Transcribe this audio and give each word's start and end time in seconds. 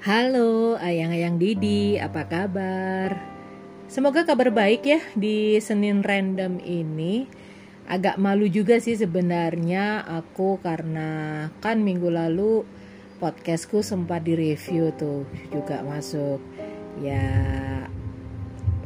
Halo 0.00 0.80
ayang-ayang 0.80 1.36
Didi, 1.36 2.00
apa 2.00 2.24
kabar? 2.24 3.20
Semoga 3.84 4.24
kabar 4.24 4.48
baik 4.48 4.82
ya 4.88 5.00
di 5.12 5.60
Senin 5.60 6.00
random 6.00 6.56
ini. 6.64 7.28
Agak 7.84 8.16
malu 8.16 8.48
juga 8.48 8.80
sih 8.80 8.96
sebenarnya 8.96 10.00
aku 10.02 10.56
karena 10.64 11.46
kan 11.60 11.84
minggu 11.84 12.08
lalu 12.08 12.64
podcastku 13.20 13.84
sempat 13.84 14.24
direview 14.24 14.88
tuh 14.96 15.28
juga 15.52 15.84
masuk 15.84 16.40
ya 17.04 17.69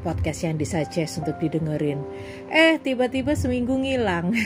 podcast 0.04 0.44
yang 0.44 0.60
disuggest 0.60 1.24
untuk 1.24 1.40
didengerin. 1.40 2.04
Eh 2.52 2.76
tiba-tiba 2.76 3.32
seminggu 3.32 3.72
ngilang. 3.72 4.36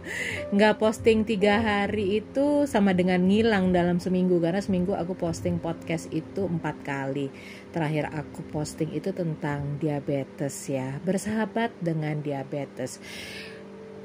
Nggak 0.54 0.78
posting 0.78 1.26
tiga 1.26 1.58
hari 1.58 2.22
itu 2.22 2.70
sama 2.70 2.94
dengan 2.94 3.26
ngilang 3.26 3.74
dalam 3.74 3.98
seminggu 3.98 4.38
karena 4.38 4.62
seminggu 4.62 4.94
aku 4.94 5.18
posting 5.18 5.58
podcast 5.58 6.06
itu 6.14 6.46
empat 6.46 6.86
kali. 6.86 7.34
Terakhir 7.74 8.14
aku 8.14 8.46
posting 8.54 8.94
itu 8.94 9.10
tentang 9.10 9.82
diabetes 9.82 10.54
ya, 10.70 11.02
bersahabat 11.02 11.74
dengan 11.82 12.22
diabetes. 12.22 13.02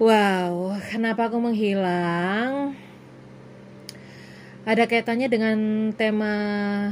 Wow, 0.01 0.73
kenapa 0.89 1.29
aku 1.29 1.37
menghilang? 1.37 2.73
Ada 4.63 4.87
kaitannya 4.87 5.27
dengan 5.27 5.57
tema 5.91 6.33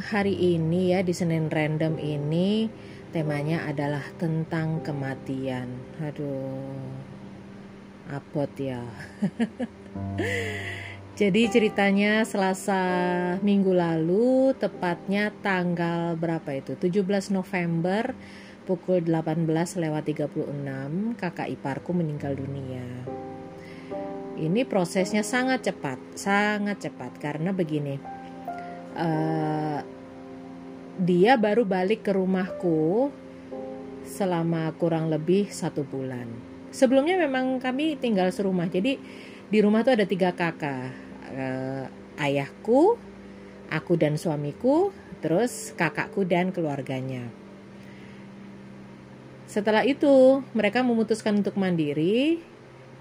hari 0.03 0.35
ini 0.35 0.91
ya 0.91 1.01
di 1.01 1.15
Senin 1.15 1.47
Random 1.47 1.95
ini 1.97 2.67
temanya 3.11 3.67
adalah 3.67 4.03
tentang 4.15 4.79
kematian. 4.81 5.67
Aduh, 5.99 6.79
abot 8.11 8.51
ya. 8.55 8.83
Jadi 11.21 11.41
ceritanya 11.51 12.23
Selasa 12.23 12.81
minggu 13.43 13.75
lalu, 13.75 14.55
tepatnya 14.57 15.29
tanggal 15.43 16.17
berapa 16.17 16.49
itu? 16.55 16.73
17 16.79 17.35
November 17.35 18.15
pukul 18.65 19.03
18 19.03 19.45
lewat 19.83 20.03
36, 20.07 21.19
kakak 21.19 21.51
iparku 21.51 21.91
meninggal 21.91 22.33
dunia. 22.33 22.87
Ini 24.39 24.65
prosesnya 24.65 25.21
sangat 25.21 25.67
cepat, 25.67 25.99
sangat 26.17 26.89
cepat 26.89 27.19
karena 27.19 27.51
begini. 27.53 27.99
Uh, 28.95 29.83
dia 30.99 31.39
baru 31.39 31.63
balik 31.63 32.03
ke 32.03 32.11
rumahku 32.11 33.11
selama 34.03 34.73
kurang 34.75 35.07
lebih 35.07 35.47
satu 35.47 35.87
bulan. 35.87 36.27
Sebelumnya 36.71 37.19
memang 37.19 37.59
kami 37.59 37.99
tinggal 37.99 38.31
serumah, 38.31 38.67
jadi 38.67 38.99
di 39.51 39.59
rumah 39.59 39.83
tuh 39.83 39.95
ada 39.95 40.07
tiga 40.07 40.31
kakak, 40.31 40.91
eh, 41.31 41.85
ayahku, 42.19 42.95
aku 43.71 43.93
dan 43.99 44.15
suamiku, 44.15 44.91
terus 45.19 45.75
kakakku 45.75 46.23
dan 46.27 46.51
keluarganya. 46.55 47.27
Setelah 49.51 49.83
itu 49.83 50.39
mereka 50.55 50.79
memutuskan 50.79 51.43
untuk 51.43 51.59
mandiri, 51.59 52.39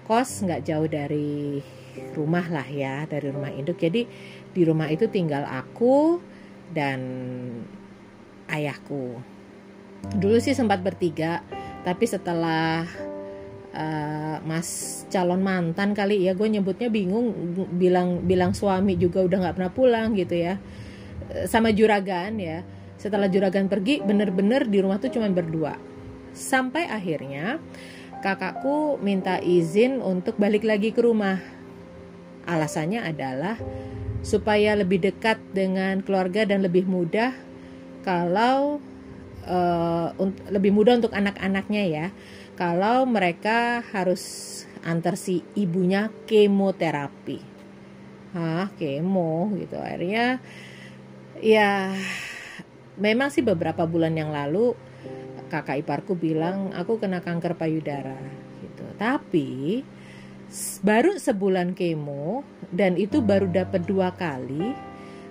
kos 0.03 0.43
nggak 0.43 0.67
jauh 0.67 0.87
dari 0.91 1.63
rumah 2.11 2.43
lah 2.51 2.67
ya, 2.67 3.07
dari 3.07 3.31
rumah 3.31 3.51
induk. 3.55 3.79
Jadi 3.79 4.03
di 4.51 4.61
rumah 4.67 4.91
itu 4.91 5.07
tinggal 5.07 5.47
aku 5.47 6.19
dan 6.75 6.99
ayahku. 8.51 9.17
Dulu 10.17 10.37
sih 10.43 10.51
sempat 10.51 10.83
bertiga, 10.83 11.39
tapi 11.87 12.05
setelah 12.05 12.85
uh, 13.71 14.37
mas 14.43 15.03
calon 15.07 15.39
mantan 15.39 15.95
kali 15.95 16.27
ya 16.27 16.35
gue 16.35 16.47
nyebutnya 16.49 16.91
bingung 16.91 17.31
bilang 17.77 18.25
bilang 18.27 18.51
suami 18.51 18.99
juga 18.99 19.23
udah 19.23 19.37
nggak 19.47 19.55
pernah 19.55 19.73
pulang 19.73 20.09
gitu 20.17 20.35
ya. 20.35 20.59
Sama 21.47 21.71
juragan 21.71 22.35
ya. 22.37 22.65
Setelah 22.99 23.31
juragan 23.31 23.65
pergi 23.65 24.03
bener-bener 24.03 24.67
di 24.67 24.77
rumah 24.83 25.01
tuh 25.01 25.09
cuma 25.09 25.31
berdua. 25.31 25.73
Sampai 26.35 26.85
akhirnya 26.85 27.57
kakakku 28.21 29.01
minta 29.01 29.41
izin 29.41 30.03
untuk 30.03 30.37
balik 30.37 30.67
lagi 30.67 30.93
ke 30.93 31.01
rumah. 31.01 31.41
Alasannya 32.45 33.05
adalah 33.05 33.57
supaya 34.21 34.77
lebih 34.77 35.01
dekat 35.01 35.41
dengan 35.53 36.05
keluarga 36.05 36.45
dan 36.45 36.61
lebih 36.61 36.85
mudah 36.85 37.33
kalau 38.01 38.81
uh, 39.45 40.13
lebih 40.49 40.73
mudah 40.73 40.97
untuk 41.01 41.13
anak-anaknya 41.13 41.83
ya. 41.87 42.07
Kalau 42.59 43.09
mereka 43.09 43.81
harus 43.89 44.49
antar 44.85 45.17
si 45.17 45.41
ibunya 45.57 46.13
kemoterapi. 46.29 47.39
Ah 48.37 48.69
kemo 48.77 49.49
gitu. 49.57 49.81
Akhirnya 49.81 50.37
ya 51.41 51.95
memang 53.01 53.33
sih 53.33 53.41
beberapa 53.41 53.87
bulan 53.89 54.13
yang 54.13 54.29
lalu 54.29 54.77
kakak 55.49 55.83
iparku 55.83 56.15
bilang 56.15 56.71
aku 56.71 57.01
kena 57.01 57.19
kanker 57.19 57.57
payudara 57.57 58.19
gitu. 58.61 58.85
Tapi 58.95 59.81
baru 60.83 61.15
sebulan 61.17 61.73
kemo 61.73 62.43
dan 62.69 62.99
itu 62.99 63.23
baru 63.23 63.47
dapat 63.47 63.87
dua 63.87 64.11
kali 64.13 64.75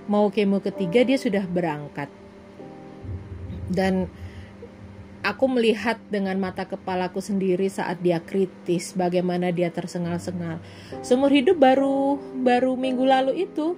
mau 0.09 0.33
kemo 0.33 0.59
ketiga 0.65 1.05
dia 1.05 1.21
sudah 1.21 1.45
berangkat 1.45 2.09
dan 3.71 4.11
aku 5.21 5.47
melihat 5.47 6.01
dengan 6.09 6.37
mata 6.41 6.65
kepalaku 6.65 7.21
sendiri 7.21 7.69
saat 7.69 8.01
dia 8.01 8.21
kritis 8.21 8.97
bagaimana 8.97 9.53
dia 9.53 9.69
tersengal-sengal. 9.69 10.59
Seumur 11.05 11.31
hidup 11.31 11.61
baru 11.61 12.17
baru 12.41 12.75
minggu 12.77 13.05
lalu 13.05 13.45
itu 13.45 13.77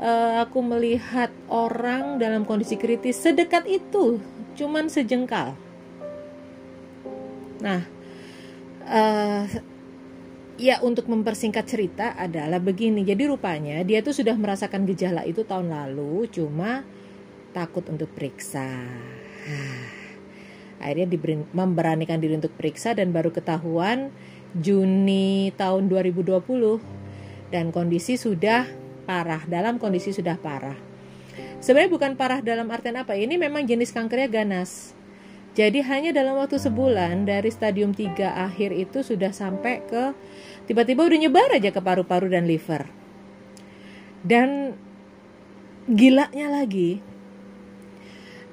uh, 0.00 0.42
aku 0.42 0.58
melihat 0.64 1.28
orang 1.52 2.16
dalam 2.16 2.48
kondisi 2.48 2.80
kritis 2.80 3.20
sedekat 3.20 3.68
itu 3.68 4.20
cuman 4.56 4.88
sejengkal. 4.88 5.54
Nah 7.60 7.84
uh, 8.88 9.44
ya 10.56 10.80
untuk 10.80 11.06
mempersingkat 11.06 11.68
cerita 11.68 12.16
adalah 12.16 12.58
begini. 12.58 13.04
Jadi 13.04 13.28
rupanya 13.28 13.84
dia 13.84 14.00
tuh 14.00 14.16
sudah 14.16 14.34
merasakan 14.34 14.88
gejala 14.88 15.22
itu 15.28 15.44
tahun 15.44 15.68
lalu 15.68 16.32
cuma 16.32 16.82
takut 17.52 17.84
untuk 17.92 18.08
periksa 18.12 18.88
akhirnya 20.78 21.06
diberi, 21.10 21.42
memberanikan 21.52 22.22
diri 22.22 22.38
untuk 22.38 22.54
periksa 22.54 22.94
dan 22.94 23.10
baru 23.10 23.34
ketahuan 23.34 24.14
Juni 24.56 25.52
tahun 25.60 25.92
2020 25.92 26.40
dan 27.52 27.68
kondisi 27.68 28.16
sudah 28.16 28.64
parah 29.04 29.44
dalam 29.44 29.76
kondisi 29.76 30.12
sudah 30.12 30.40
parah. 30.40 30.76
Sebenarnya 31.58 31.92
bukan 31.92 32.12
parah 32.16 32.40
dalam 32.40 32.70
artian 32.70 32.96
apa 32.96 33.18
ini 33.18 33.36
memang 33.36 33.66
jenis 33.68 33.92
kankernya 33.92 34.28
ganas. 34.30 34.96
Jadi 35.58 35.82
hanya 35.82 36.14
dalam 36.14 36.38
waktu 36.38 36.54
sebulan 36.54 37.26
dari 37.26 37.50
stadium 37.50 37.90
3 37.90 38.14
akhir 38.46 38.70
itu 38.70 39.02
sudah 39.02 39.34
sampai 39.34 39.82
ke 39.82 40.14
tiba-tiba 40.70 41.02
udah 41.02 41.18
nyebar 41.18 41.50
aja 41.50 41.74
ke 41.74 41.80
paru-paru 41.82 42.30
dan 42.30 42.46
liver. 42.46 42.86
Dan 44.22 44.78
gilanya 45.90 46.52
lagi 46.52 47.02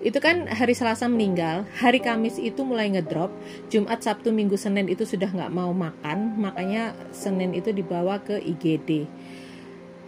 itu 0.06 0.22
kan 0.22 0.46
hari 0.46 0.78
Selasa 0.78 1.10
meninggal, 1.10 1.66
hari 1.82 1.98
Kamis 1.98 2.38
itu 2.38 2.62
mulai 2.62 2.94
ngedrop, 2.94 3.34
Jumat, 3.74 4.06
Sabtu, 4.06 4.30
Minggu, 4.30 4.54
Senin 4.54 4.86
itu 4.86 5.02
sudah 5.02 5.26
nggak 5.34 5.50
mau 5.50 5.74
makan, 5.74 6.38
makanya 6.38 6.94
Senin 7.10 7.58
itu 7.58 7.74
dibawa 7.74 8.22
ke 8.22 8.38
IGD. 8.38 9.10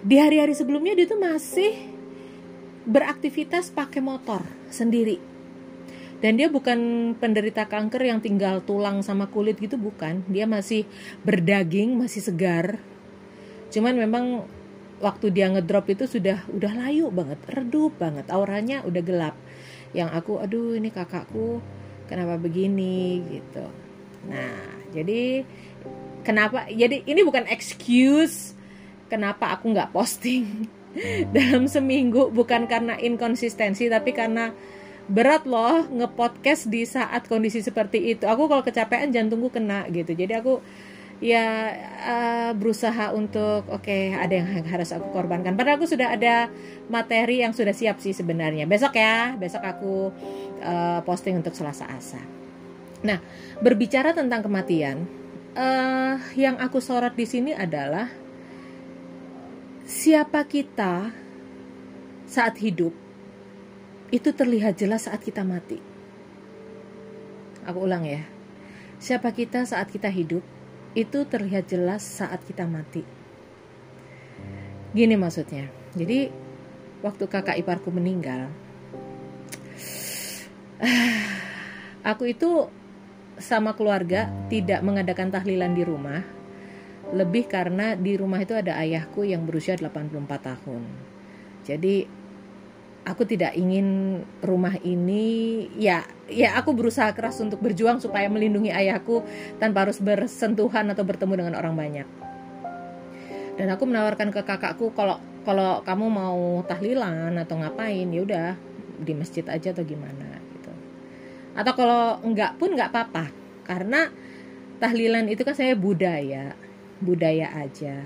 Di 0.06 0.16
hari-hari 0.22 0.54
sebelumnya 0.54 0.94
dia 0.94 1.10
tuh 1.10 1.18
masih 1.18 1.74
beraktivitas 2.86 3.74
pakai 3.74 3.98
motor 3.98 4.46
sendiri. 4.70 5.18
Dan 6.22 6.38
dia 6.38 6.46
bukan 6.46 7.14
penderita 7.18 7.66
kanker 7.66 8.06
yang 8.06 8.22
tinggal 8.22 8.62
tulang 8.62 9.02
sama 9.02 9.26
kulit 9.34 9.58
gitu 9.58 9.82
bukan, 9.82 10.22
dia 10.30 10.46
masih 10.46 10.86
berdaging, 11.26 11.98
masih 11.98 12.22
segar. 12.22 12.78
Cuman 13.74 13.98
memang 13.98 14.46
waktu 15.02 15.34
dia 15.34 15.50
ngedrop 15.50 15.90
itu 15.90 16.06
sudah 16.06 16.46
udah 16.54 16.86
layu 16.86 17.10
banget, 17.10 17.42
redup 17.50 17.98
banget, 17.98 18.30
auranya 18.30 18.86
udah 18.86 19.02
gelap 19.02 19.34
yang 19.96 20.12
aku 20.12 20.40
aduh 20.40 20.76
ini 20.76 20.92
kakakku 20.92 21.60
kenapa 22.08 22.40
begini? 22.40 23.24
Gitu. 23.28 23.66
Nah 24.28 24.60
jadi 24.92 25.44
kenapa 26.24 26.68
jadi 26.72 27.04
ini 27.04 27.22
bukan 27.24 27.48
excuse 27.48 28.56
kenapa 29.08 29.56
aku 29.56 29.72
nggak 29.72 29.92
posting 29.96 30.68
dalam 31.36 31.68
seminggu. 31.68 32.32
Bukan 32.32 32.68
karena 32.68 33.00
inkonsistensi 33.00 33.88
tapi 33.88 34.12
karena 34.12 34.52
berat 35.08 35.48
loh 35.48 35.88
ngepodcast 35.88 36.68
di 36.68 36.84
saat 36.84 37.32
kondisi 37.32 37.64
seperti 37.64 38.16
itu. 38.16 38.28
Aku 38.28 38.52
kalau 38.52 38.64
kecapean 38.64 39.16
jantungku 39.16 39.52
kena 39.52 39.88
gitu. 39.88 40.12
Jadi 40.12 40.36
aku 40.36 40.60
ya 41.18 41.74
uh, 42.06 42.52
berusaha 42.54 43.10
untuk 43.14 43.66
oke 43.68 43.82
okay, 43.82 44.14
ada 44.14 44.38
yang 44.38 44.48
harus 44.70 44.94
aku 44.94 45.10
korbankan 45.10 45.58
padahal 45.58 45.82
aku 45.82 45.90
sudah 45.90 46.14
ada 46.14 46.50
materi 46.94 47.42
yang 47.42 47.58
sudah 47.58 47.74
siap 47.74 47.98
sih 47.98 48.14
sebenarnya 48.14 48.70
besok 48.70 48.94
ya 48.94 49.34
besok 49.34 49.66
aku 49.66 50.14
uh, 50.62 51.02
posting 51.02 51.42
untuk 51.42 51.58
Selasa 51.58 51.90
Asa 51.90 52.22
nah 53.02 53.18
berbicara 53.62 54.14
tentang 54.14 54.46
kematian 54.46 55.10
uh, 55.58 56.22
yang 56.38 56.62
aku 56.62 56.78
sorot 56.78 57.18
di 57.18 57.26
sini 57.26 57.52
adalah 57.58 58.10
siapa 59.90 60.46
kita 60.46 61.10
saat 62.28 62.60
hidup 62.62 62.94
itu 64.12 64.32
terlihat 64.32 64.80
jelas 64.80 65.08
saat 65.08 65.20
kita 65.20 65.44
mati. 65.44 65.80
Aku 67.68 67.84
ulang 67.84 68.08
ya. 68.08 68.24
Siapa 69.04 69.36
kita 69.36 69.68
saat 69.68 69.92
kita 69.92 70.08
hidup 70.08 70.44
itu 70.98 71.30
terlihat 71.30 71.70
jelas 71.70 72.02
saat 72.02 72.42
kita 72.42 72.66
mati. 72.66 73.06
Gini 74.98 75.14
maksudnya. 75.14 75.70
Jadi 75.94 76.34
waktu 77.06 77.24
kakak 77.30 77.62
iparku 77.62 77.94
meninggal, 77.94 78.50
aku 82.10 82.34
itu 82.34 82.66
sama 83.38 83.78
keluarga 83.78 84.34
tidak 84.50 84.82
mengadakan 84.82 85.30
tahlilan 85.30 85.78
di 85.78 85.86
rumah. 85.86 86.26
Lebih 87.14 87.46
karena 87.46 87.94
di 87.94 88.18
rumah 88.18 88.42
itu 88.42 88.58
ada 88.58 88.82
ayahku 88.82 89.22
yang 89.22 89.46
berusia 89.46 89.78
84 89.78 90.18
tahun. 90.42 90.84
Jadi 91.62 92.10
aku 93.08 93.24
tidak 93.24 93.56
ingin 93.56 94.20
rumah 94.44 94.76
ini 94.84 95.66
ya 95.80 96.04
ya 96.28 96.60
aku 96.60 96.76
berusaha 96.76 97.08
keras 97.16 97.40
untuk 97.40 97.64
berjuang 97.64 98.04
supaya 98.04 98.28
melindungi 98.28 98.68
ayahku 98.68 99.24
tanpa 99.64 99.88
harus 99.88 100.04
bersentuhan 100.04 100.92
atau 100.92 101.08
bertemu 101.08 101.34
dengan 101.40 101.56
orang 101.56 101.74
banyak. 101.80 102.08
Dan 103.58 103.74
aku 103.74 103.88
menawarkan 103.88 104.30
ke 104.30 104.44
kakakku 104.44 104.92
kalau 104.92 105.18
kalau 105.48 105.80
kamu 105.88 106.06
mau 106.12 106.62
tahlilan 106.68 107.40
atau 107.40 107.56
ngapain 107.64 108.06
ya 108.12 108.22
udah 108.22 108.50
di 109.00 109.16
masjid 109.16 109.48
aja 109.48 109.72
atau 109.72 109.88
gimana 109.88 110.44
gitu. 110.60 110.72
Atau 111.56 111.74
kalau 111.80 112.20
enggak 112.28 112.60
pun 112.60 112.76
enggak 112.76 112.92
apa-apa 112.92 113.32
karena 113.64 114.12
tahlilan 114.84 115.32
itu 115.32 115.42
kan 115.48 115.56
saya 115.56 115.74
budaya, 115.74 116.54
budaya 117.00 117.56
aja. 117.56 118.06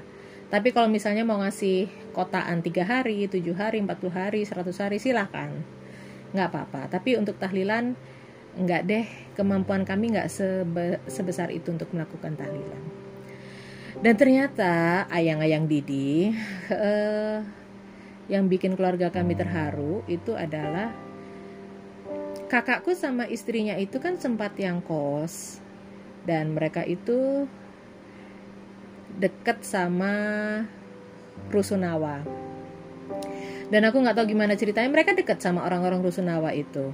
Tapi 0.53 0.69
kalau 0.75 0.87
misalnya 0.87 1.25
mau 1.25 1.41
ngasih 1.41 1.89
kotaan 2.11 2.63
tiga 2.63 2.83
hari, 2.83 3.27
tujuh 3.27 3.55
hari, 3.55 3.79
40 3.83 4.11
hari, 4.11 4.41
100 4.43 4.71
hari 4.77 4.97
silahkan. 4.99 5.51
Nggak 6.35 6.47
apa-apa. 6.51 6.81
Tapi 6.91 7.15
untuk 7.15 7.39
tahlilan 7.39 7.95
nggak 8.51 8.81
deh 8.83 9.05
kemampuan 9.39 9.87
kami 9.87 10.11
nggak 10.11 10.27
sebe 10.27 10.99
sebesar 11.07 11.55
itu 11.55 11.71
untuk 11.71 11.91
melakukan 11.95 12.35
tahlilan. 12.35 12.83
Dan 14.01 14.13
ternyata 14.17 15.05
ayang-ayang 15.07 15.67
Didi 15.67 16.31
uh, 16.71 17.39
yang 18.33 18.47
bikin 18.47 18.75
keluarga 18.79 19.11
kami 19.11 19.35
terharu 19.35 20.03
itu 20.07 20.35
adalah 20.35 20.95
kakakku 22.51 22.91
sama 22.95 23.27
istrinya 23.27 23.79
itu 23.79 23.99
kan 23.99 24.19
sempat 24.19 24.55
yang 24.59 24.83
kos 24.83 25.63
dan 26.27 26.51
mereka 26.51 26.83
itu 26.83 27.47
deket 29.15 29.63
sama 29.63 30.13
Rusunawa. 31.49 32.21
Dan 33.71 33.81
aku 33.87 33.97
nggak 34.03 34.19
tahu 34.19 34.35
gimana 34.35 34.53
ceritanya 34.59 34.91
mereka 34.91 35.15
deket 35.15 35.41
sama 35.41 35.65
orang-orang 35.65 36.05
Rusunawa 36.05 36.53
itu. 36.53 36.93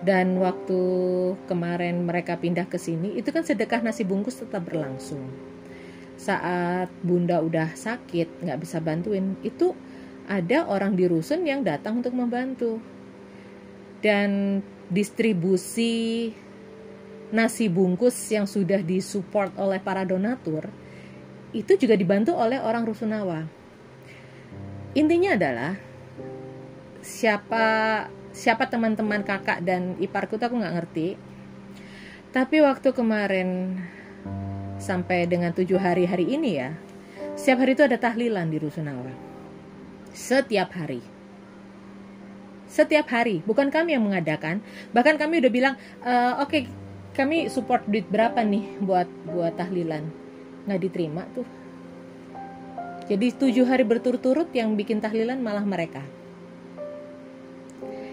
Dan 0.00 0.40
waktu 0.40 0.80
kemarin 1.50 2.08
mereka 2.08 2.40
pindah 2.40 2.70
ke 2.70 2.80
sini, 2.80 3.18
itu 3.18 3.28
kan 3.28 3.44
sedekah 3.44 3.84
nasi 3.84 4.06
bungkus 4.06 4.40
tetap 4.40 4.64
berlangsung 4.64 5.52
saat 6.14 6.88
bunda 7.02 7.42
udah 7.42 7.74
sakit 7.74 8.46
nggak 8.46 8.60
bisa 8.62 8.78
bantuin 8.78 9.34
itu 9.42 9.74
ada 10.24 10.64
orang 10.70 10.96
di 10.96 11.04
rusun 11.04 11.44
yang 11.44 11.60
datang 11.66 12.00
untuk 12.00 12.14
membantu 12.16 12.80
dan 14.00 14.60
distribusi 14.88 16.30
nasi 17.34 17.66
bungkus 17.66 18.14
yang 18.30 18.46
sudah 18.46 18.80
disupport 18.80 19.52
oleh 19.58 19.82
para 19.82 20.06
donatur 20.06 20.70
itu 21.54 21.78
juga 21.78 21.94
dibantu 21.94 22.34
oleh 22.34 22.58
orang 22.58 22.82
rusunawa. 22.82 23.46
Intinya 24.98 25.38
adalah 25.38 25.78
siapa 26.98 27.66
siapa 28.34 28.66
teman-teman 28.66 29.22
kakak 29.22 29.62
dan 29.62 29.94
iparku 30.02 30.34
tuh 30.34 30.50
aku 30.50 30.58
nggak 30.58 30.74
ngerti. 30.82 31.08
Tapi 32.34 32.58
waktu 32.58 32.90
kemarin 32.90 33.78
sampai 34.82 35.30
dengan 35.30 35.54
tujuh 35.54 35.78
hari 35.78 36.10
hari 36.10 36.34
ini 36.34 36.50
ya 36.58 36.74
setiap 37.38 37.62
hari 37.62 37.78
itu 37.78 37.86
ada 37.86 37.98
tahlilan 37.98 38.50
di 38.50 38.58
rusunawa. 38.58 39.10
Setiap 40.10 40.74
hari. 40.74 41.02
Setiap 42.66 43.06
hari. 43.10 43.42
Bukan 43.46 43.70
kami 43.70 43.94
yang 43.94 44.02
mengadakan. 44.02 44.58
Bahkan 44.90 45.18
kami 45.18 45.38
udah 45.42 45.52
bilang 45.54 45.74
e, 46.02 46.12
oke 46.42 46.50
okay, 46.50 46.62
kami 47.14 47.46
support 47.46 47.86
duit 47.86 48.06
berapa 48.10 48.42
nih 48.42 48.82
buat 48.82 49.06
buat 49.30 49.54
tahlilan 49.54 50.23
nggak 50.64 50.80
diterima 50.80 51.22
tuh. 51.32 51.46
Jadi 53.04 53.36
tujuh 53.36 53.68
hari 53.68 53.84
berturut-turut 53.84 54.48
yang 54.56 54.72
bikin 54.80 55.04
tahlilan 55.04 55.36
malah 55.36 55.64
mereka. 55.64 56.00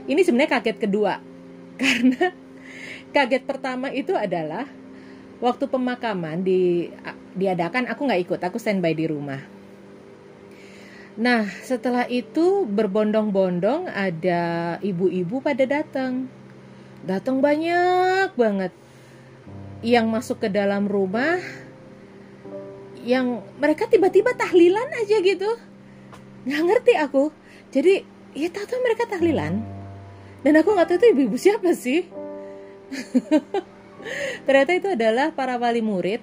Ini 0.03 0.19
sebenarnya 0.19 0.59
kaget 0.59 0.77
kedua. 0.83 1.23
Karena 1.81 2.35
kaget 3.15 3.43
pertama 3.47 3.87
itu 3.95 4.11
adalah 4.11 4.67
waktu 5.39 5.65
pemakaman 5.71 6.43
di 6.43 6.91
diadakan 7.31 7.87
aku 7.87 8.01
nggak 8.03 8.21
ikut 8.27 8.39
aku 8.43 8.59
standby 8.59 8.91
di 8.91 9.07
rumah. 9.07 9.39
Nah 11.15 11.47
setelah 11.63 12.03
itu 12.11 12.67
berbondong-bondong 12.67 13.87
ada 13.87 14.75
ibu-ibu 14.83 15.39
pada 15.39 15.63
datang. 15.63 16.27
Datang 17.07 17.39
banyak 17.39 18.35
banget. 18.35 18.75
Yang 19.81 20.05
masuk 20.11 20.37
ke 20.45 20.49
dalam 20.51 20.85
rumah 20.85 21.39
yang 23.05 23.41
mereka 23.57 23.89
tiba-tiba 23.89 24.33
tahlilan 24.37 24.89
aja 25.01 25.17
gitu. 25.21 25.49
Nggak 26.45 26.61
ngerti 26.65 26.93
aku. 26.97 27.23
Jadi 27.71 28.05
ya 28.37 28.47
tahu-tahu 28.49 28.79
mereka 28.81 29.03
tahlilan. 29.09 29.61
Dan 30.41 30.53
aku 30.57 30.73
nggak 30.73 30.87
tahu 30.89 30.97
itu 30.97 31.07
ibu-ibu 31.13 31.37
siapa 31.37 31.71
sih. 31.77 32.09
Ternyata 34.45 34.71
itu 34.73 34.87
adalah 34.89 35.29
para 35.29 35.61
wali 35.61 35.85
murid 35.85 36.21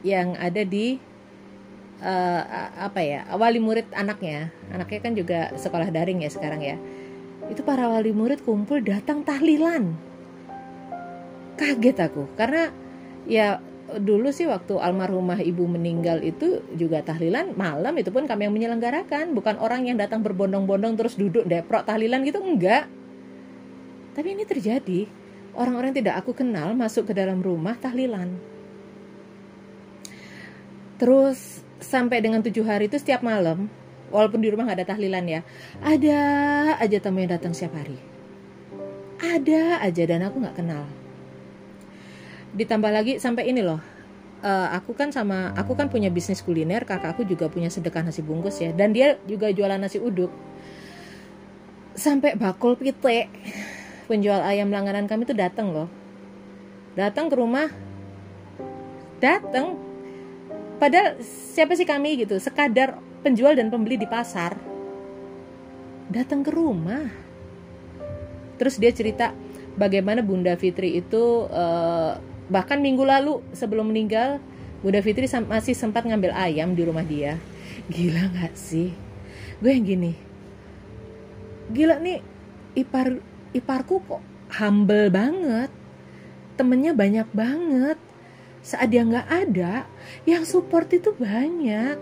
yang 0.00 0.32
ada 0.40 0.64
di 0.64 0.96
uh, 2.00 2.42
apa 2.88 3.00
ya 3.04 3.28
wali 3.36 3.60
murid 3.60 3.92
anaknya. 3.92 4.48
Anaknya 4.72 5.00
kan 5.04 5.12
juga 5.12 5.38
sekolah 5.56 5.92
daring 5.92 6.24
ya 6.24 6.30
sekarang 6.32 6.60
ya. 6.64 6.76
Itu 7.52 7.60
para 7.64 7.88
wali 7.88 8.16
murid 8.16 8.40
kumpul 8.44 8.80
datang 8.80 9.24
tahlilan. 9.24 9.92
Kaget 11.60 11.96
aku. 12.00 12.24
Karena 12.40 12.72
ya 13.28 13.60
dulu 13.98 14.30
sih 14.30 14.46
waktu 14.46 14.78
almarhumah 14.78 15.42
ibu 15.42 15.66
meninggal 15.66 16.22
itu 16.22 16.62
juga 16.78 17.02
tahlilan 17.02 17.58
malam 17.58 17.96
itu 17.98 18.14
pun 18.14 18.28
kami 18.28 18.46
yang 18.46 18.54
menyelenggarakan 18.54 19.34
bukan 19.34 19.58
orang 19.58 19.90
yang 19.90 19.98
datang 19.98 20.22
berbondong-bondong 20.22 20.94
terus 20.94 21.18
duduk 21.18 21.48
deprok 21.48 21.82
tahlilan 21.88 22.22
gitu 22.22 22.38
enggak 22.38 22.86
tapi 24.14 24.36
ini 24.36 24.44
terjadi 24.46 25.08
orang-orang 25.54 25.94
tidak 25.94 26.20
aku 26.22 26.36
kenal 26.36 26.74
masuk 26.74 27.10
ke 27.10 27.12
dalam 27.16 27.42
rumah 27.42 27.74
tahlilan. 27.78 28.36
Terus 31.00 31.64
sampai 31.80 32.20
dengan 32.20 32.44
tujuh 32.44 32.62
hari 32.66 32.92
itu 32.92 33.00
setiap 33.00 33.24
malam, 33.24 33.72
walaupun 34.12 34.44
di 34.44 34.52
rumah 34.52 34.68
nggak 34.68 34.84
ada 34.84 34.88
tahlilan 34.94 35.24
ya, 35.24 35.40
ada 35.80 36.20
aja 36.76 36.96
tamu 37.00 37.24
yang 37.24 37.32
datang 37.32 37.56
setiap 37.56 37.80
hari. 37.80 37.96
Ada 39.20 39.80
aja 39.80 40.02
dan 40.04 40.28
aku 40.28 40.36
nggak 40.44 40.58
kenal. 40.60 40.84
Ditambah 42.50 42.90
lagi 42.90 43.22
sampai 43.22 43.46
ini 43.46 43.62
loh, 43.62 43.78
uh, 44.42 44.68
aku 44.74 44.96
kan 44.96 45.14
sama 45.14 45.54
aku 45.54 45.78
kan 45.78 45.86
punya 45.86 46.10
bisnis 46.10 46.42
kuliner, 46.42 46.82
kakakku 46.82 47.22
juga 47.22 47.46
punya 47.46 47.70
sedekah 47.70 48.02
nasi 48.02 48.24
bungkus 48.24 48.58
ya, 48.58 48.74
dan 48.74 48.90
dia 48.90 49.20
juga 49.28 49.54
jualan 49.54 49.78
nasi 49.78 50.02
uduk. 50.02 50.32
Sampai 51.94 52.34
bakul 52.34 52.74
pite. 52.74 53.30
Penjual 54.10 54.42
ayam 54.42 54.74
langganan 54.74 55.06
kami 55.06 55.22
tuh 55.22 55.38
datang 55.38 55.70
loh. 55.70 55.86
Datang 56.98 57.30
ke 57.30 57.38
rumah. 57.38 57.70
Datang 59.22 59.78
padahal 60.82 61.22
siapa 61.22 61.78
sih 61.78 61.86
kami 61.86 62.26
gitu? 62.26 62.34
Sekadar 62.42 62.98
penjual 63.22 63.54
dan 63.54 63.70
pembeli 63.70 63.94
di 63.94 64.10
pasar. 64.10 64.58
Datang 66.10 66.42
ke 66.42 66.50
rumah. 66.50 67.06
Terus 68.58 68.82
dia 68.82 68.90
cerita 68.90 69.30
bagaimana 69.78 70.26
Bunda 70.26 70.58
Fitri 70.58 70.98
itu 70.98 71.46
uh, 71.46 72.18
bahkan 72.50 72.82
minggu 72.82 73.06
lalu 73.06 73.40
sebelum 73.54 73.88
meninggal 73.94 74.42
Bunda 74.82 75.00
Fitri 75.00 75.30
masih 75.46 75.76
sempat 75.76 76.04
ngambil 76.04 76.34
ayam 76.34 76.74
di 76.74 76.82
rumah 76.84 77.04
dia. 77.04 77.38
Gila 77.88 78.28
nggak 78.34 78.54
sih? 78.58 78.92
Gue 79.60 79.76
yang 79.76 79.86
gini 79.86 80.30
gila 81.70 82.02
nih 82.02 82.18
ipar 82.74 83.22
iparku 83.54 84.02
kok 84.04 84.22
humble 84.58 85.08
banget. 85.08 85.70
Temennya 86.58 86.92
banyak 86.92 87.28
banget. 87.32 87.98
Saat 88.60 88.92
dia 88.92 89.06
nggak 89.06 89.28
ada 89.30 89.88
yang 90.28 90.44
support 90.44 90.90
itu 90.92 91.14
banyak. 91.16 91.96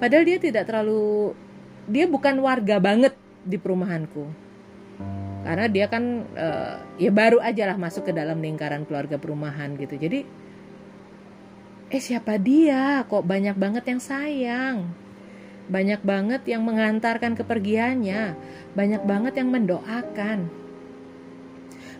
Padahal 0.00 0.24
dia 0.24 0.38
tidak 0.40 0.64
terlalu 0.70 1.36
dia 1.84 2.08
bukan 2.08 2.40
warga 2.40 2.80
banget 2.80 3.12
di 3.44 3.60
perumahanku 3.60 4.43
karena 5.44 5.66
dia 5.68 5.86
kan 5.92 6.24
uh, 6.32 6.80
ya 6.96 7.12
baru 7.12 7.38
aja 7.44 7.68
lah 7.68 7.76
masuk 7.76 8.08
ke 8.08 8.12
dalam 8.16 8.40
lingkaran 8.40 8.88
keluarga 8.88 9.20
perumahan 9.20 9.76
gitu. 9.76 10.00
Jadi 10.00 10.24
eh 11.92 12.02
siapa 12.02 12.40
dia? 12.40 13.04
Kok 13.04 13.22
banyak 13.22 13.54
banget 13.54 13.84
yang 13.86 14.00
sayang? 14.00 14.76
Banyak 15.68 16.00
banget 16.00 16.42
yang 16.48 16.64
mengantarkan 16.64 17.36
kepergiannya? 17.36 18.34
Banyak 18.72 19.02
banget 19.04 19.36
yang 19.36 19.52
mendoakan? 19.52 20.48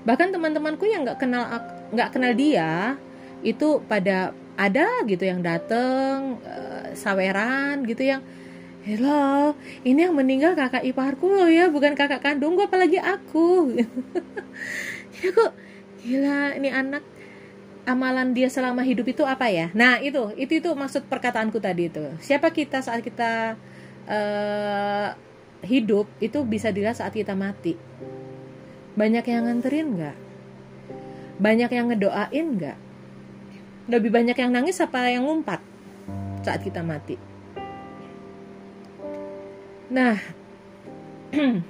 Bahkan 0.08 0.28
teman-temanku 0.32 0.88
yang 0.88 1.04
nggak 1.04 1.20
kenal 1.20 1.44
nggak 1.92 2.10
kenal 2.12 2.32
dia 2.32 2.96
itu 3.44 3.80
pada 3.84 4.32
ada 4.56 4.88
gitu 5.04 5.24
yang 5.28 5.44
dateng 5.44 6.40
uh, 6.40 6.96
saweran 6.96 7.84
gitu 7.84 8.08
yang 8.08 8.24
Hello, 8.84 9.56
ini 9.80 10.04
yang 10.04 10.12
meninggal 10.12 10.52
kakak 10.52 10.84
iparku 10.84 11.24
loh 11.24 11.48
ya, 11.48 11.72
bukan 11.72 11.96
kakak 11.96 12.20
kandungku 12.20 12.68
apalagi 12.68 13.00
aku. 13.00 13.80
ya 15.24 15.28
kok 15.32 15.56
gila 16.04 16.52
ini 16.60 16.68
anak 16.68 17.00
amalan 17.88 18.36
dia 18.36 18.52
selama 18.52 18.84
hidup 18.84 19.08
itu 19.08 19.24
apa 19.24 19.48
ya? 19.48 19.72
Nah 19.72 20.04
itu 20.04 20.36
itu 20.36 20.60
itu 20.60 20.68
maksud 20.76 21.08
perkataanku 21.08 21.64
tadi 21.64 21.88
itu. 21.88 22.12
Siapa 22.20 22.52
kita 22.52 22.84
saat 22.84 23.00
kita 23.00 23.56
uh, 24.04 25.16
hidup 25.64 26.04
itu 26.20 26.44
bisa 26.44 26.68
dilihat 26.68 27.00
saat 27.00 27.16
kita 27.16 27.32
mati. 27.32 27.80
Banyak 29.00 29.24
yang 29.24 29.48
nganterin 29.48 29.96
nggak? 29.96 30.16
Banyak 31.40 31.70
yang 31.72 31.88
ngedoain 31.88 32.46
nggak? 32.60 32.78
Lebih 33.88 34.12
banyak 34.12 34.36
yang 34.36 34.52
nangis 34.52 34.76
apa 34.84 35.08
yang 35.08 35.24
ngumpat 35.24 35.64
saat 36.44 36.60
kita 36.60 36.84
mati? 36.84 37.32
Nah, 39.94 40.18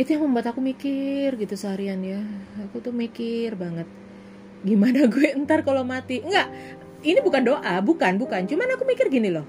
itu 0.00 0.08
yang 0.12 0.28
membuat 0.28 0.52
aku 0.52 0.60
mikir 0.60 1.40
gitu 1.40 1.56
seharian 1.56 2.04
ya. 2.04 2.20
Aku 2.68 2.84
tuh 2.84 2.92
mikir 2.92 3.56
banget. 3.56 3.88
Gimana 4.60 5.08
gue 5.08 5.32
ntar 5.40 5.64
kalau 5.64 5.88
mati? 5.88 6.20
Enggak, 6.20 6.52
ini 7.00 7.24
bukan 7.24 7.48
doa, 7.48 7.80
bukan, 7.80 8.20
bukan. 8.20 8.44
Cuman 8.44 8.76
aku 8.76 8.84
mikir 8.84 9.08
gini 9.08 9.32
loh. 9.32 9.48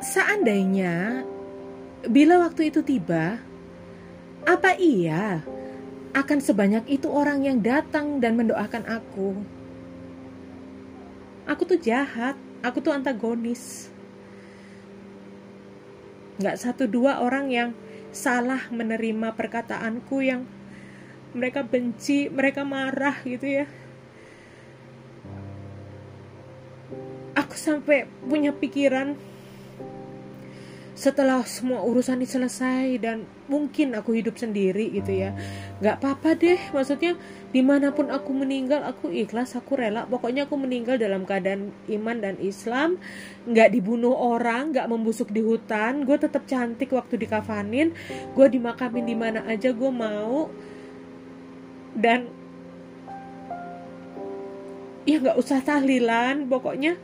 Seandainya 0.00 1.28
bila 2.08 2.40
waktu 2.48 2.72
itu 2.72 2.80
tiba, 2.80 3.36
apa 4.48 4.80
iya 4.80 5.44
akan 6.16 6.40
sebanyak 6.40 6.88
itu 6.88 7.12
orang 7.12 7.44
yang 7.44 7.60
datang 7.60 8.16
dan 8.16 8.32
mendoakan 8.40 8.88
aku? 8.88 9.36
Aku 11.44 11.68
tuh 11.68 11.76
jahat, 11.76 12.32
aku 12.64 12.80
tuh 12.80 12.96
antagonis 12.96 13.92
nggak 16.36 16.56
satu 16.60 16.84
dua 16.84 17.24
orang 17.24 17.48
yang 17.48 17.70
salah 18.12 18.68
menerima 18.72 19.36
perkataanku 19.36 20.24
yang 20.24 20.48
mereka 21.36 21.60
benci, 21.60 22.32
mereka 22.32 22.64
marah 22.64 23.20
gitu 23.24 23.64
ya. 23.64 23.66
Aku 27.36 27.52
sampai 27.52 28.08
punya 28.24 28.56
pikiran 28.56 29.20
setelah 30.96 31.44
semua 31.44 31.84
urusan 31.84 32.16
ini 32.16 32.24
selesai 32.24 32.96
dan 33.04 33.28
mungkin 33.52 33.92
aku 33.92 34.16
hidup 34.16 34.40
sendiri 34.40 34.88
gitu 34.96 35.12
ya. 35.12 35.36
Nggak 35.84 36.00
apa-apa 36.00 36.32
deh 36.40 36.56
maksudnya 36.72 37.20
di 37.52 37.60
mana 37.60 37.92
pun 37.92 38.08
aku 38.08 38.32
meninggal 38.32 38.80
aku 38.80 39.12
ikhlas 39.12 39.60
aku 39.60 39.76
rela. 39.76 40.08
Pokoknya 40.08 40.48
aku 40.48 40.56
meninggal 40.56 40.96
dalam 40.96 41.28
keadaan 41.28 41.68
iman 41.92 42.16
dan 42.16 42.40
Islam. 42.40 42.96
Nggak 43.44 43.76
dibunuh 43.76 44.16
orang 44.16 44.72
nggak 44.72 44.88
membusuk 44.88 45.28
di 45.36 45.44
hutan. 45.44 46.08
Gue 46.08 46.16
tetap 46.16 46.48
cantik 46.48 46.88
waktu 46.96 47.20
dikafanin. 47.20 47.92
Gue 48.32 48.48
dimakamin 48.48 49.04
di 49.04 49.12
mana 49.12 49.44
aja 49.44 49.76
gue 49.76 49.92
mau. 49.92 50.48
Dan 51.92 52.32
ya 55.04 55.20
nggak 55.20 55.36
usah 55.36 55.60
tahlilan. 55.60 56.48
Pokoknya 56.48 56.96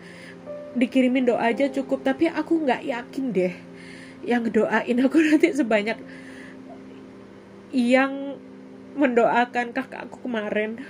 dikirimin 0.80 1.28
doa 1.28 1.52
aja 1.52 1.68
cukup. 1.68 2.08
Tapi 2.08 2.32
aku 2.32 2.56
nggak 2.64 2.88
yakin 2.88 3.26
deh 3.36 3.71
yang 4.22 4.46
doain 4.48 4.98
aku 5.02 5.18
nanti 5.26 5.50
sebanyak 5.54 5.98
yang 7.72 8.36
mendoakan 8.94 9.72
kakakku 9.72 10.20
kemarin. 10.28 10.84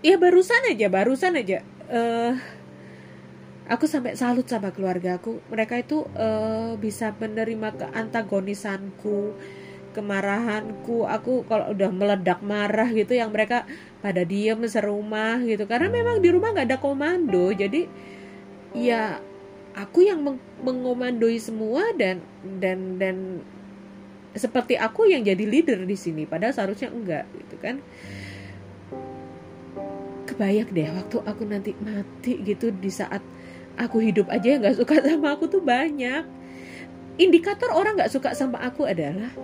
Ya 0.00 0.16
barusan 0.16 0.72
aja 0.72 0.86
barusan 0.88 1.36
aja. 1.36 1.60
Uh, 1.90 2.34
aku 3.68 3.84
sampai 3.84 4.16
salut 4.16 4.48
sama 4.48 4.72
keluarga 4.74 5.20
aku. 5.20 5.38
Mereka 5.52 5.84
itu 5.84 6.08
uh, 6.16 6.74
bisa 6.80 7.14
menerima 7.20 7.76
keantagonisanku 7.76 9.36
kemarahanku. 9.92 11.04
Aku 11.04 11.44
kalau 11.46 11.70
udah 11.76 11.90
meledak 11.92 12.40
marah 12.40 12.88
gitu 12.90 13.14
yang 13.14 13.30
mereka 13.30 13.68
pada 14.00 14.24
diem 14.24 14.58
serumah 14.64 15.44
gitu. 15.44 15.68
Karena 15.68 15.92
memang 15.92 16.18
di 16.18 16.28
rumah 16.32 16.56
nggak 16.56 16.66
ada 16.66 16.78
komando 16.80 17.52
jadi 17.52 17.86
ya 18.76 19.18
aku 19.74 20.06
yang 20.06 20.22
meng 20.22 20.38
mengomandoi 20.60 21.38
semua 21.38 21.94
dan 21.96 22.22
dan 22.58 22.98
dan 22.98 23.16
seperti 24.34 24.78
aku 24.78 25.10
yang 25.10 25.26
jadi 25.26 25.42
leader 25.42 25.82
di 25.82 25.98
sini 25.98 26.22
padahal 26.22 26.54
seharusnya 26.54 26.90
enggak 26.90 27.24
gitu 27.34 27.56
kan. 27.58 27.82
Kebayak 30.30 30.70
deh 30.70 30.86
waktu 30.86 31.16
aku 31.26 31.42
nanti 31.46 31.74
mati 31.82 32.38
gitu 32.46 32.70
di 32.70 32.90
saat 32.90 33.20
aku 33.74 33.98
hidup 33.98 34.30
aja 34.30 34.58
nggak 34.58 34.78
suka 34.78 35.02
sama 35.02 35.34
aku 35.34 35.50
tuh 35.50 35.62
banyak. 35.62 36.22
Indikator 37.18 37.74
orang 37.74 37.98
nggak 37.98 38.12
suka 38.14 38.32
sama 38.32 38.62
aku 38.62 38.86
adalah 38.86 39.34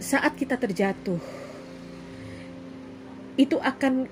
saat 0.00 0.32
kita 0.36 0.56
terjatuh 0.56 1.20
itu 3.36 3.56
akan 3.60 4.08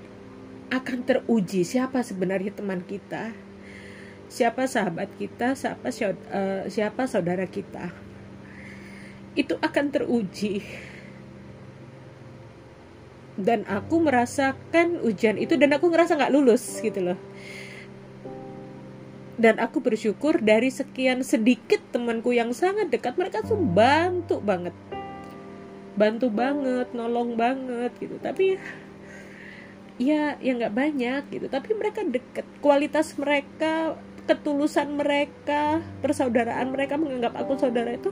akan 0.73 1.05
teruji 1.05 1.61
siapa 1.61 2.01
sebenarnya 2.01 2.53
teman 2.53 2.81
kita, 2.81 3.33
siapa 4.31 4.65
sahabat 4.65 5.09
kita, 5.17 5.53
siapa 5.53 5.87
uh, 5.89 6.65
siapa 6.67 7.05
saudara 7.05 7.45
kita. 7.45 7.93
Itu 9.37 9.59
akan 9.61 9.85
teruji. 9.91 10.63
Dan 13.35 13.67
aku 13.67 13.99
merasakan 13.99 15.03
ujian 15.03 15.35
itu 15.35 15.59
dan 15.59 15.75
aku 15.75 15.91
ngerasa 15.91 16.15
nggak 16.15 16.33
lulus 16.33 16.79
gitu 16.79 17.03
loh. 17.03 17.19
Dan 19.35 19.59
aku 19.59 19.83
bersyukur 19.83 20.39
dari 20.39 20.71
sekian 20.71 21.19
sedikit 21.19 21.83
temanku 21.91 22.31
yang 22.31 22.55
sangat 22.55 22.87
dekat 22.87 23.19
mereka 23.19 23.43
tuh 23.43 23.59
bantu 23.59 24.39
banget. 24.39 24.71
Bantu 25.99 26.31
banget, 26.31 26.95
nolong 26.95 27.35
banget 27.35 27.91
gitu. 27.99 28.15
Tapi 28.23 28.55
ya 28.55 28.84
ya 29.95 30.35
nggak 30.39 30.75
banyak 30.75 31.21
gitu. 31.31 31.47
Tapi 31.47 31.69
mereka 31.75 32.03
deket. 32.03 32.45
Kualitas 32.59 33.15
mereka 33.15 33.95
ketulusan 34.25 34.97
mereka 34.97 35.85
persaudaraan 36.01 36.73
mereka 36.73 36.97
menganggap 36.97 37.37
aku 37.37 37.61
saudara 37.61 37.93
itu 37.93 38.09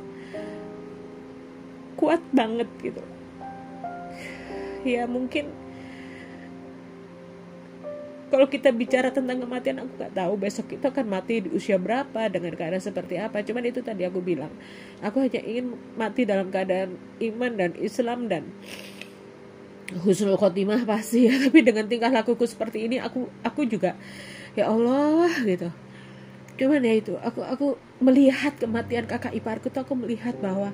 kuat 1.97 2.21
banget 2.29 2.69
gitu. 2.81 3.01
Ya 4.85 5.09
mungkin 5.09 5.49
kalau 8.33 8.49
kita 8.49 8.73
bicara 8.73 9.13
tentang 9.13 9.45
kematian 9.45 9.77
aku 9.77 9.93
nggak 9.93 10.17
tahu 10.17 10.33
besok 10.41 10.73
kita 10.73 10.89
akan 10.89 11.05
mati 11.05 11.45
di 11.45 11.53
usia 11.53 11.77
berapa 11.77 12.29
dengan 12.29 12.53
keadaan 12.57 12.81
seperti 12.81 13.17
apa. 13.17 13.45
Cuman 13.45 13.65
itu 13.65 13.81
tadi 13.81 14.05
aku 14.05 14.21
bilang 14.21 14.53
aku 15.01 15.21
hanya 15.21 15.41
ingin 15.41 15.77
mati 15.97 16.25
dalam 16.25 16.49
keadaan 16.49 16.97
iman 17.21 17.51
dan 17.57 17.71
Islam 17.77 18.29
dan 18.29 18.49
husnul 19.91 20.39
khotimah 20.39 20.87
pasti 20.87 21.27
ya 21.27 21.35
tapi 21.43 21.59
dengan 21.61 21.85
tingkah 21.85 22.09
lakuku 22.09 22.47
seperti 22.47 22.87
ini 22.87 22.97
aku 23.03 23.27
aku 23.43 23.67
juga 23.67 23.99
ya 24.55 24.71
Allah 24.71 25.33
gitu. 25.43 25.69
Cuman 26.53 26.85
ya 26.85 26.93
itu 26.93 27.17
aku 27.19 27.41
aku 27.41 27.67
melihat 27.97 28.53
kematian 28.55 29.09
kakak 29.09 29.33
iparku 29.33 29.73
tuh 29.73 29.81
aku 29.81 29.97
melihat 29.97 30.37
bahwa 30.37 30.71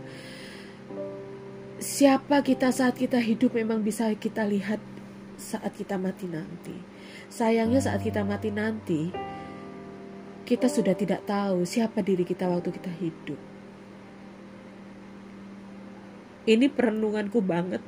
siapa 1.80 2.44
kita 2.44 2.70
saat 2.75 3.00
kita 3.00 3.16
hidup 3.18 3.56
memang 3.56 3.80
bisa 3.80 4.12
kita 4.20 4.44
lihat 4.44 4.84
saat 5.39 5.72
kita 5.74 5.96
mati 5.96 6.28
nanti. 6.28 6.75
Sayangnya 7.32 7.80
saat 7.80 8.04
kita 8.04 8.28
mati 8.28 8.51
nanti 8.51 9.10
kita 10.44 10.66
sudah 10.66 10.98
tidak 10.98 11.24
tahu 11.30 11.63
siapa 11.63 12.04
diri 12.04 12.28
kita 12.28 12.50
waktu 12.50 12.75
kita 12.75 12.92
hidup. 13.00 13.39
Ini 16.50 16.66
perenunganku 16.74 17.39
banget 17.46 17.86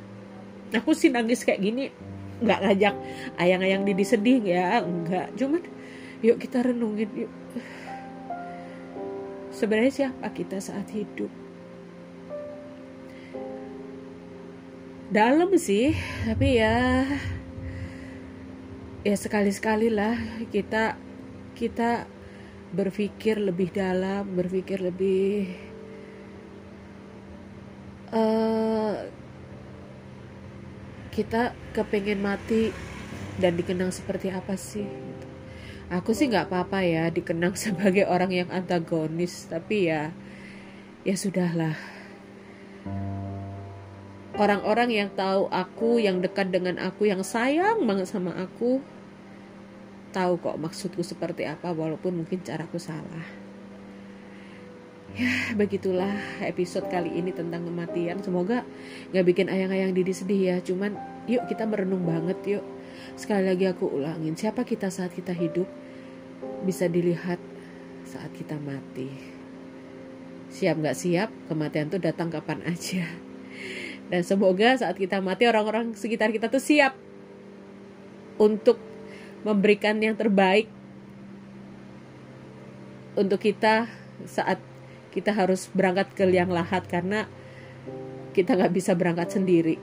aku 0.72 0.96
sih 0.96 1.12
nangis 1.12 1.44
kayak 1.44 1.62
gini 1.62 1.92
nggak 2.42 2.60
ngajak 2.66 2.96
ayang-ayang 3.38 3.86
Didi 3.86 4.06
sedih 4.08 4.42
ya 4.42 4.82
nggak. 4.82 5.38
Cuman 5.38 5.62
yuk 6.25 6.38
kita 6.42 6.66
renungin 6.66 7.10
yuk. 7.13 7.32
Sebenarnya 9.51 10.10
siapa 10.10 10.28
kita 10.34 10.58
saat 10.58 10.90
hidup? 10.90 11.30
Dalam 15.12 15.51
sih 15.60 15.92
tapi 16.24 16.56
ya 16.56 17.04
ya 19.04 19.16
sekali-sekali 19.18 19.92
lah 19.92 20.16
kita 20.54 20.96
kita 21.58 22.08
berpikir 22.72 23.36
lebih 23.42 23.75
dalam 23.75 24.24
berpikir 24.32 24.80
lebih 24.80 25.51
uh, 28.16 29.21
kita 31.12 31.51
kepengen 31.75 32.24
mati 32.24 32.72
dan 33.38 33.60
dikenang 33.60 33.91
seperti 33.91 34.32
apa 34.32 34.56
sih? 34.56 34.88
Aku 35.91 36.15
sih 36.15 36.32
nggak 36.32 36.48
apa-apa 36.48 36.88
ya 36.88 37.12
dikenang 37.12 37.53
sebagai 37.68 38.08
orang 38.08 38.32
yang 38.32 38.50
antagonis 38.50 39.51
tapi 39.51 39.91
ya 39.91 40.15
ya 41.03 41.15
sudahlah. 41.20 41.75
Orang-orang 44.39 44.89
yang 44.89 45.10
tahu 45.12 45.51
aku 45.51 46.00
yang 46.00 46.24
dekat 46.24 46.50
dengan 46.50 46.80
aku 46.80 47.12
yang 47.12 47.22
sayang 47.22 47.84
banget 47.84 48.08
sama 48.08 48.32
aku 48.39 48.80
tahu 50.15 50.39
kok 50.39 50.60
maksudku 50.60 51.03
seperti 51.03 51.48
apa 51.48 51.72
walaupun 51.75 52.24
mungkin 52.24 52.39
caraku 52.44 52.80
salah 52.80 53.50
ya 55.15 55.51
begitulah 55.60 56.15
episode 56.39 56.88
kali 56.88 57.20
ini 57.20 57.36
tentang 57.36 57.68
kematian. 57.68 58.24
Semoga 58.24 58.63
nggak 59.12 59.25
bikin 59.27 59.48
ayang-ayang 59.51 59.91
Didi 59.91 60.13
sedih 60.15 60.41
ya. 60.41 60.58
Cuman 60.63 60.96
yuk 61.27 61.48
kita 61.51 61.68
merenung 61.68 62.08
banget 62.08 62.60
yuk. 62.60 62.65
Sekali 63.20 63.48
lagi 63.48 63.65
aku 63.68 63.91
ulangin 63.91 64.38
siapa 64.39 64.63
kita 64.63 64.88
saat 64.88 65.12
kita 65.12 65.36
hidup 65.36 65.68
bisa 66.63 66.88
dilihat 66.88 67.39
saat 68.08 68.32
kita 68.36 68.56
mati? 68.60 69.12
Siap 70.51 70.75
nggak 70.80 70.98
siap? 70.98 71.30
Kematian 71.48 71.91
tuh 71.91 72.00
datang 72.00 72.32
kapan 72.32 72.63
aja. 72.68 73.08
Dan 74.12 74.22
semoga 74.24 74.75
saat 74.75 74.96
kita 75.00 75.24
mati 75.24 75.48
orang-orang 75.48 75.96
sekitar 75.96 76.32
kita 76.36 76.51
tuh 76.51 76.60
siap 76.60 76.96
untuk 78.39 78.80
memberikan 79.41 79.98
yang 79.98 80.13
terbaik 80.13 80.70
untuk 83.15 83.41
kita 83.44 83.89
saat 84.24 84.71
kita 85.12 85.36
harus 85.36 85.68
berangkat 85.75 86.15
ke 86.15 86.24
liang 86.24 86.50
lahat 86.50 86.88
karena 86.88 87.27
kita 88.32 88.56
nggak 88.56 88.74
bisa 88.74 88.96
berangkat 88.96 89.36
sendiri. 89.36 89.75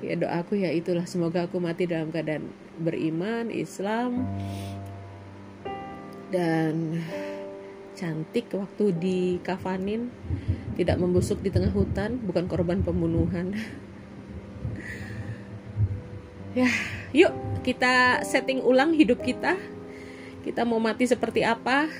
Ya 0.00 0.14
doaku 0.14 0.62
ya 0.62 0.70
itulah. 0.70 1.02
Semoga 1.04 1.50
aku 1.50 1.58
mati 1.58 1.90
dalam 1.90 2.14
keadaan 2.14 2.46
beriman 2.78 3.50
Islam 3.50 4.22
dan 6.30 7.02
cantik 7.94 8.50
waktu 8.50 8.84
di 8.98 9.20
kafanin 9.42 10.10
tidak 10.74 10.98
membusuk 10.98 11.38
di 11.42 11.50
tengah 11.50 11.70
hutan 11.74 12.22
bukan 12.22 12.46
korban 12.46 12.80
pembunuhan. 12.80 13.52
Ya 16.54 16.70
yuk 17.10 17.34
kita 17.66 18.22
setting 18.22 18.62
ulang 18.62 18.94
hidup 18.94 19.26
kita. 19.26 19.58
Kita 20.46 20.62
mau 20.62 20.78
mati 20.78 21.02
seperti 21.02 21.42
apa 21.42 21.90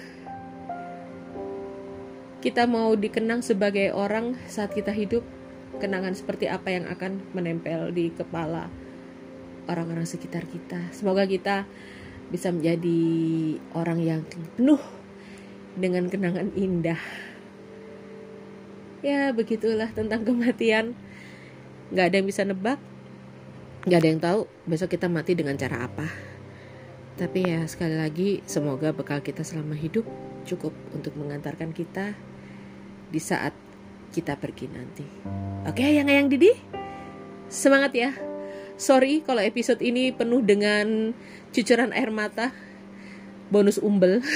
kita 2.44 2.68
mau 2.68 2.92
dikenang 2.92 3.40
sebagai 3.40 3.96
orang 3.96 4.36
saat 4.44 4.76
kita 4.76 4.92
hidup, 4.92 5.24
kenangan 5.80 6.12
seperti 6.12 6.44
apa 6.44 6.76
yang 6.76 6.84
akan 6.92 7.24
menempel 7.32 7.88
di 7.88 8.12
kepala 8.12 8.68
orang-orang 9.64 10.04
sekitar 10.04 10.44
kita. 10.44 10.92
Semoga 10.92 11.24
kita 11.24 11.64
bisa 12.28 12.52
menjadi 12.52 13.00
orang 13.72 13.96
yang 14.04 14.20
penuh 14.28 14.76
dengan 15.72 16.12
kenangan 16.12 16.52
indah. 16.52 17.00
Ya, 19.00 19.32
begitulah 19.32 19.88
tentang 19.96 20.28
kematian. 20.28 20.92
Gak 21.96 22.12
ada 22.12 22.16
yang 22.20 22.28
bisa 22.28 22.44
nebak, 22.44 22.76
gak 23.88 24.04
ada 24.04 24.08
yang 24.12 24.20
tahu 24.20 24.44
besok 24.68 24.92
kita 24.92 25.08
mati 25.08 25.32
dengan 25.32 25.56
cara 25.56 25.88
apa. 25.88 26.12
Tapi 27.16 27.40
ya 27.40 27.64
sekali 27.64 27.96
lagi 27.96 28.44
semoga 28.44 28.92
bekal 28.92 29.24
kita 29.24 29.40
selama 29.40 29.72
hidup 29.72 30.04
cukup 30.44 30.76
untuk 30.92 31.16
mengantarkan 31.16 31.72
kita 31.72 32.12
di 33.14 33.22
saat 33.22 33.54
kita 34.10 34.34
pergi 34.34 34.66
nanti. 34.66 35.06
Oke, 35.70 35.86
yang 35.86 36.10
yang 36.10 36.26
Didi, 36.26 36.50
semangat 37.46 37.94
ya. 37.94 38.10
Sorry 38.74 39.22
kalau 39.22 39.38
episode 39.38 39.78
ini 39.78 40.10
penuh 40.10 40.42
dengan 40.42 41.14
cucuran 41.54 41.94
air 41.94 42.10
mata, 42.10 42.50
bonus 43.54 43.78
umbel. 43.78 44.18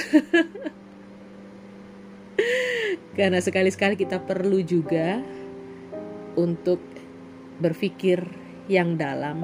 Karena 3.19 3.43
sekali-sekali 3.43 3.99
kita 3.99 4.23
perlu 4.23 4.63
juga 4.63 5.19
untuk 6.39 6.79
berpikir 7.59 8.23
yang 8.71 8.95
dalam 8.95 9.43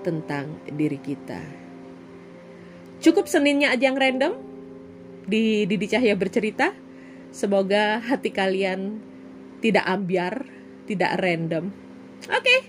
tentang 0.00 0.64
diri 0.64 0.96
kita. 0.96 1.44
Cukup 3.04 3.28
seninnya 3.28 3.68
aja 3.68 3.92
yang 3.92 4.00
random 4.00 4.32
di 5.28 5.68
Didi 5.68 5.86
Cahya 5.92 6.16
bercerita. 6.16 6.72
Semoga 7.30 8.02
hati 8.02 8.34
kalian 8.34 8.98
tidak 9.62 9.86
ambiar, 9.86 10.46
tidak 10.90 11.14
random. 11.22 11.70
Oke. 12.26 12.42
Okay. 12.42 12.60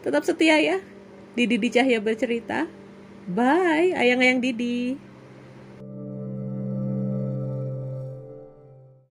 Tetap 0.00 0.24
setia 0.24 0.56
ya. 0.56 0.78
Didi 1.36 1.68
Cahya 1.68 2.00
bercerita. 2.00 2.66
Bye, 3.28 3.92
ayang-ayang 3.94 4.40
Didi. 4.40 5.09